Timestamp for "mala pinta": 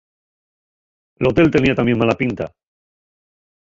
2.01-2.45